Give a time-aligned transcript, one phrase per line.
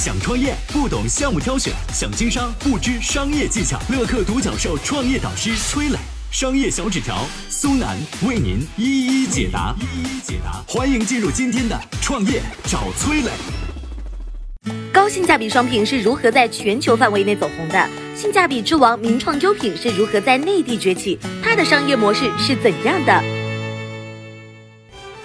[0.00, 3.78] 想创业不懂项目挑选，想经商不知商业技巧。
[3.90, 5.98] 乐客独角兽创业导师崔磊，
[6.30, 9.74] 商业小纸条苏南为您一一解答。
[9.78, 13.30] 一一解答，欢迎进入今天的创业找崔磊。
[14.90, 17.86] 高性价比商品是如何在全球范围内走红的？
[18.16, 21.18] 性价比之王名创优品是如何在内地崛起？
[21.42, 23.22] 它的商业模式是怎样的？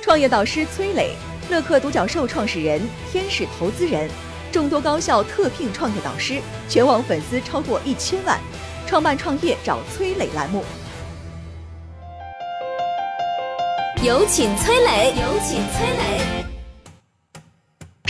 [0.00, 1.10] 创业导师崔磊，
[1.50, 2.80] 乐客独角兽创始人，
[3.12, 4.08] 天使投资人，
[4.52, 8.38] 众多高校特聘创业导师，全网粉丝超过一千万，
[8.86, 10.62] 创办创业找崔磊栏目。
[14.02, 16.51] 有请崔磊，有请崔磊。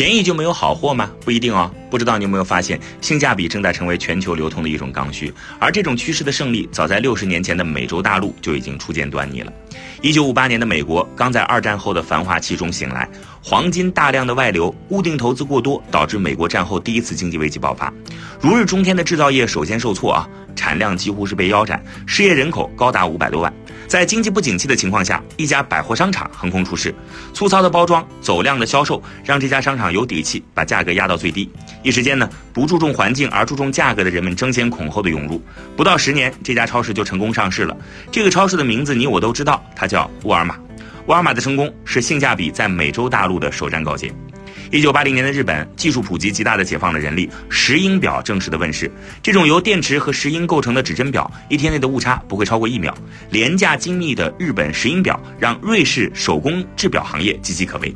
[0.00, 1.10] 便宜就没有好货吗？
[1.22, 1.70] 不一定哦。
[1.90, 9.52] 不知道你有没有发现，性价比正在成为全球流通的一种刚需，而这种趋势的胜利，早在六十年前的美洲大陆就已经初见端倪了。
[10.00, 13.06] 一九五八年的美国刚在二战后的繁华期中醒来，
[13.42, 17.92] 黄金大量的外流，固定投资过多，导致美国战后第一次经济危机爆发。
[18.40, 20.26] 如日中天的制造业首先受挫啊，
[20.60, 23.50] 产量几乎是被腰斩，失业人口高达五百多万。
[23.88, 26.94] 在经济不景气的情况下，一家百货商场横空出世，
[27.32, 31.50] 粗糙的包装、走量的销售，让这家商场有底气把价格压到最低。
[31.82, 35.42] 一时间呢，不注重环境而注重价格的人们争先恐后的涌入。
[35.78, 37.74] 不到十年，这家超市就成功上市了。
[38.12, 40.58] 这个超市的名字你我都知道，它叫沃尔玛。
[41.06, 44.12] 沃尔玛的成功是性价比在美洲大陆的首战告捷。
[44.72, 48.88] 一九八零年的日本，技术普及极大的解放了人力，石英表正式的问世。
[49.20, 52.96] 这种由电池和石英构成的指针表，一天内的误差不会超过一秒。
[53.30, 57.92] 廉价精密的日本石英表，让瑞士手工制表行业岌岌可危。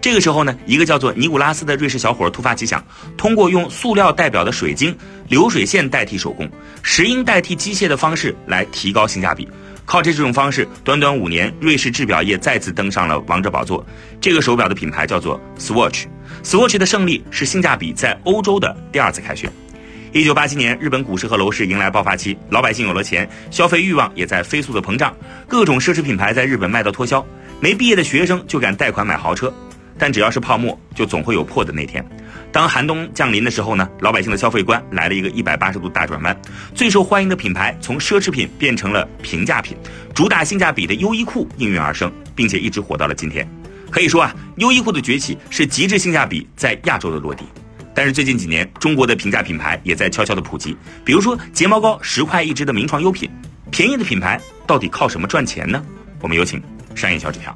[0.00, 2.82] 这个时候呢，一个叫做尼古拉斯的瑞士小伙突发奇想，
[3.18, 4.96] 通过用塑料代表的水晶、
[5.28, 6.50] 流水线代替手工、
[6.82, 9.46] 石英代替机械的方式来提高性价比。
[9.84, 13.84] 靠着这种方式，短短五年，瑞士制表业再次登上了王者宝座。
[14.22, 16.04] 这个手表的品牌叫做 Swatch。
[16.42, 19.50] Swatch 的胜利是性价比在欧洲的第二次凯旋。
[20.12, 25.14] 一九八七年，日本股市和楼市迎来爆发期，老百姓有了钱，消费欲望也在飞速的膨胀，
[25.48, 27.24] 各种奢侈品牌在日本卖到脱销，
[27.60, 29.52] 没毕业的学生就敢贷款买豪车。
[29.96, 32.04] 但只要是泡沫，就总会有破的那天。
[32.50, 36.36] 当寒冬降临的时候呢，老百姓的消费观来了一个一百八十度大转弯，
[36.74, 39.76] 最受欢迎的品牌从奢侈品变成了平价品，
[40.12, 43.48] 主打性价比的优衣库应运而生，并且一直火到了今天。
[43.94, 47.44] 可以说啊，优衣库的崛起是极致性价比在亚洲的落地。
[47.94, 53.30] 但是最近几年，中国的平价品牌也在悄悄的普及，比如说睫毛膏十块一支的名创优品，
[53.70, 55.80] 便宜的品牌到底靠什么赚钱呢？
[56.20, 56.60] 我们有请
[56.96, 57.54] 商业小纸条。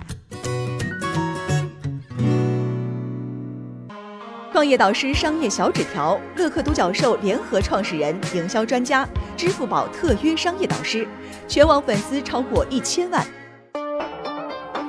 [4.52, 9.04] 创业导师商业小纸条，乐客独角兽联合创始人、营销专家，
[9.36, 11.04] 支付宝特约商业导师，
[11.48, 13.26] 全网粉丝超过一千万。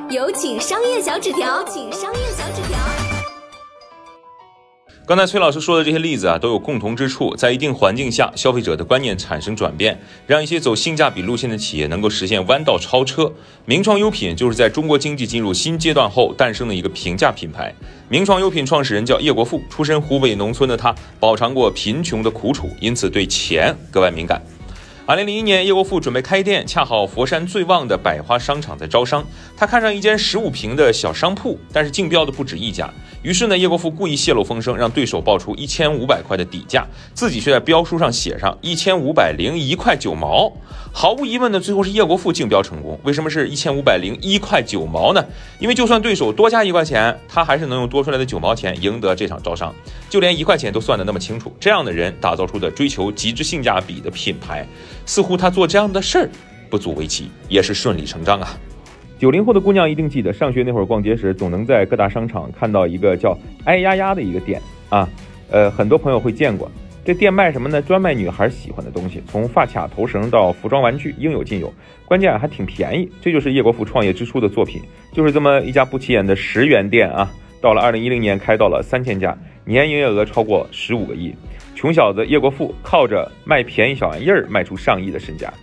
[0.09, 2.79] 有请商业小纸条，请商业小纸条。
[5.05, 13.31] 刚才崔老师说的这些例子啊，都有共同之处，在一定环境下，消费者的观念产生转变，让一些走性价比路线的企业能够实现弯道超车。
[13.65, 17.71] 名创优品就是在中国经济进入新阶段后诞生的一个平价品牌。
[18.09, 24.41] 名创优品创始人叫叶国富，出身湖北农村的他，饱尝过贫穷的苦楚，因此对钱格外敏感。
[25.05, 29.25] 二零零一年，叶国富准备开店，恰好佛山最旺的百花商场在招商，
[29.59, 32.89] 他看上一间十五平的小商铺，但是竞标的不止一家。
[33.21, 40.49] 于是呢，叶国富故意泄露风声，让对手报出一千五百块的底价，自己却在标书上写上一千五百零一块九毛。
[40.93, 42.97] 毫无疑问呢，最后是叶国富竞标成功。
[43.03, 45.21] 为什么是一千五百零一块九毛呢？
[45.59, 49.75] 因为就算对手多加一块钱，他还是能用多出来的九毛钱赢得这场招商。
[50.09, 54.65] 就连一块钱都算得那么清楚，这样的人打造出的追求极致性价比的品牌，
[55.05, 56.29] 似乎他做这样的事儿
[56.69, 58.57] 不足为奇，也是顺理成章啊。
[59.19, 65.09] 九零后的姑娘一定记得，上学那会儿逛街时，总能在各大商场看到一个叫“哎呀呀”的一个店啊，
[65.51, 66.71] 呃，很多朋友会见过。
[67.03, 67.81] 这店卖什么呢？
[67.81, 71.73] 专卖女孩喜欢的东西，从发卡、头绳到服装玩具，应有尽有。
[72.05, 74.81] 关键还挺便宜，这就是叶国富创业之初的作品，
[75.11, 77.29] 就是这么一家不起眼的十元店啊。
[77.59, 81.35] 到了二零一零年，开到了三千家，年营业额超过十五个亿。
[81.75, 85.53] 穷小子叶国富靠着卖便宜小玩意儿卖出上亿的身价。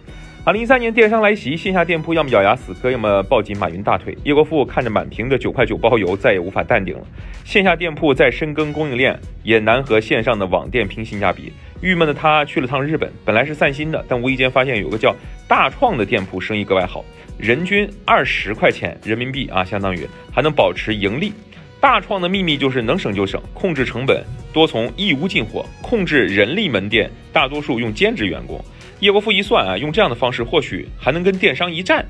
[0.46, 4.16] 二零一三年电商来袭，线下店铺要么咬牙死磕，要么抱紧马云大腿。
[4.22, 7.04] 叶国富看着满屏的九块九包邮，再也无法淡定了。
[7.44, 11.52] 线下店铺再深耕供应链，也难和线上的网店拼性价比。
[11.80, 15.12] 郁闷的他去了趟日本，本来是散心的，但无意间发现有个叫
[15.48, 17.04] 大创的店铺生意格外好，
[17.36, 21.32] 人均二十块钱人民币啊，相当于还能保持盈利。
[21.80, 28.64] 大创的秘密就是能省就省，控制成本，多从义乌进货，控制人力门店，大多数用兼职员工。
[29.00, 32.04] 叶国富一算啊，用这样的方式或许还能跟电商一战。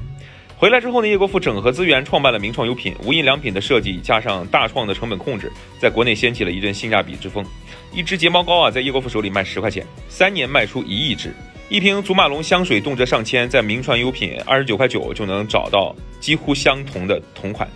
[0.56, 7.44] 回来之后呢，叶国富整合资源创办了名创优品，无印良品的设计加上大创的成本控制，在国内掀起了一阵性价比之风。
[7.92, 11.28] 一支睫毛膏啊，在叶国富手里卖十块钱，三年卖出一亿支；
[11.68, 17.68] 一瓶祖马龙香水动辄上千，在名创优品二十九块九就能找到几乎相同的同款。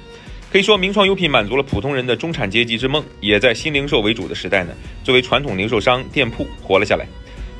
[0.50, 4.72] 可以说，名创优品满足了普通人的中产阶级之梦，也在新零售为主的时代呢，
[5.04, 7.06] 作为传统零售商店铺活了下来。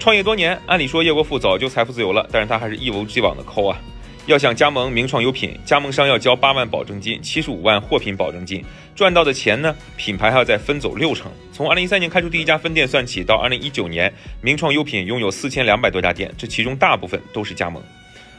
[0.00, 3.78] 创业多年，按理说叶国富早就财富自由了，但是他还是一如既往的抠啊。
[4.24, 8.64] 要想加盟名创优品，加盟商要交八万保证金，七十五万货品保证金，
[8.94, 11.30] 赚到的钱呢，品牌还要再分走六成。
[11.52, 14.10] 从二零一三年开出第一家分店算起，到二零一九年，
[14.40, 17.82] 名创优品拥有四千两百多家店，这其中大部分都是加盟。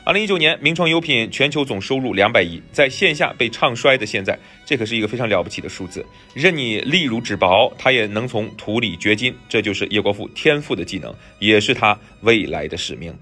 [0.04, 6.04] 二零一九年，名创优品全球总收入两百亿，在线下被唱衰的现在，这可是一个非常了不起的数字。
[6.34, 13.14] 任你力如纸薄，它也能从土里掘金，这就是叶国富天赋的技能，也是他未来的使命。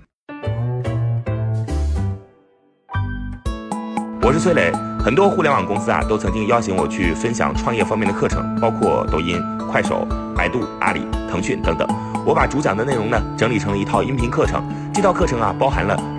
[4.21, 4.71] 我是崔磊，
[5.03, 9.37] 很多互联网公司啊都曾经邀请我去分享创业方面的课程，包括抖音、
[9.69, 11.85] 快手、百度、阿里、腾讯等等。
[12.25, 15.97] 我把主讲的内容呢整理成了一套音频课程，这套课程啊包含了